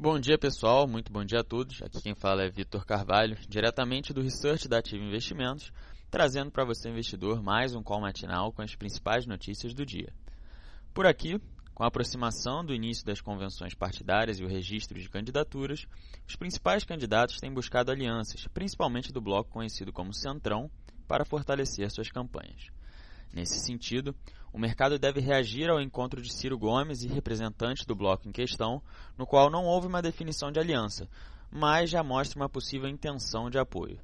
[0.00, 1.82] Bom dia pessoal, muito bom dia a todos.
[1.82, 5.72] Aqui quem fala é Vitor Carvalho, diretamente do Research da Ativa Investimentos,
[6.08, 10.14] trazendo para você investidor mais um call matinal com as principais notícias do dia.
[10.94, 11.40] Por aqui,
[11.74, 15.84] com a aproximação do início das convenções partidárias e o registro de candidaturas,
[16.28, 20.70] os principais candidatos têm buscado alianças, principalmente do bloco conhecido como Centrão,
[21.08, 22.68] para fortalecer suas campanhas.
[23.32, 24.14] Nesse sentido,
[24.52, 28.82] o mercado deve reagir ao encontro de Ciro Gomes e representantes do bloco em questão,
[29.16, 31.08] no qual não houve uma definição de aliança,
[31.50, 34.00] mas já mostra uma possível intenção de apoio.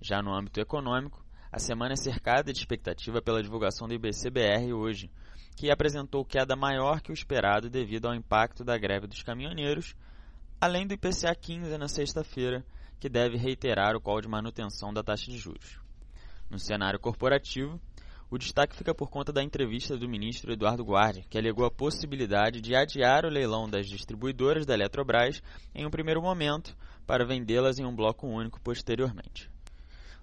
[0.00, 5.10] Já no âmbito econômico, a semana é cercada de expectativa pela divulgação do IBCBR hoje,
[5.56, 9.94] que apresentou queda maior que o esperado devido ao impacto da greve dos caminhoneiros,
[10.60, 12.64] além do IPCA 15 na sexta-feira,
[12.98, 15.78] que deve reiterar o call de manutenção da taxa de juros.
[16.50, 17.80] No cenário corporativo,
[18.30, 22.60] o destaque fica por conta da entrevista do ministro Eduardo Guardi, que alegou a possibilidade
[22.60, 25.42] de adiar o leilão das distribuidoras da Eletrobras
[25.74, 29.50] em um primeiro momento para vendê-las em um bloco único posteriormente.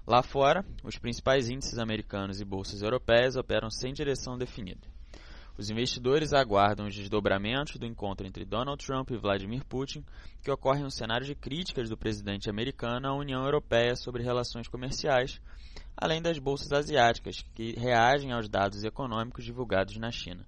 [0.06, 4.92] Lá fora, os principais índices americanos e bolsas europeias operam sem direção definida.
[5.58, 10.04] Os investidores aguardam os desdobramentos do encontro entre Donald Trump e Vladimir Putin,
[10.42, 14.68] que ocorre em um cenário de críticas do presidente americano à União Europeia sobre relações
[14.68, 15.40] comerciais,
[16.02, 20.44] além das bolsas asiáticas, que reagem aos dados econômicos divulgados na China.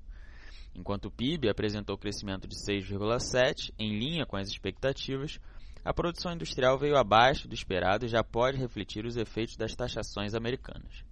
[0.73, 5.40] Enquanto o PIB apresentou crescimento de 6,7, em linha com as expectativas,
[5.86, 10.34] a produção industrial veio abaixo do esperado e já pode refletir os efeitos das taxações
[10.34, 11.06] americanas.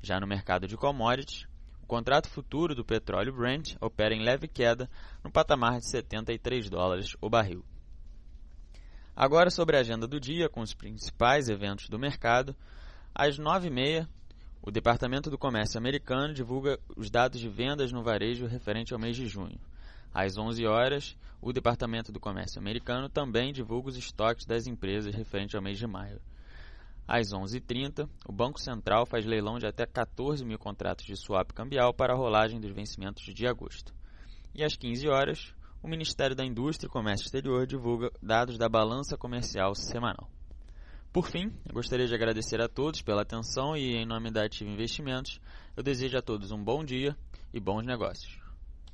[0.00, 1.48] Já no mercado de commodities,
[1.82, 4.88] o contrato futuro do petróleo Brent opera em leve queda
[5.24, 7.64] no patamar de 73 dólares o barril.
[9.16, 12.56] Agora sobre a agenda do dia, com os principais eventos do mercado,
[13.14, 14.08] às 9h30,
[14.62, 19.16] o Departamento do Comércio americano divulga os dados de vendas no varejo referente ao mês
[19.16, 19.60] de junho.
[20.14, 25.56] Às 11 horas, o Departamento do Comércio americano também divulga os estoques das empresas referente
[25.56, 26.20] ao mês de maio.
[27.06, 31.92] Às 11h30, o Banco Central faz leilão de até 14 mil contratos de swap cambial
[31.92, 33.92] para a rolagem dos vencimentos de agosto.
[34.54, 39.18] E às 15 horas, o Ministério da Indústria e Comércio Exterior divulga dados da balança
[39.18, 40.30] comercial semanal.
[41.12, 45.38] Por fim, gostaria de agradecer a todos pela atenção e, em nome da Ativa Investimentos,
[45.76, 47.14] eu desejo a todos um bom dia
[47.52, 48.41] e bons negócios.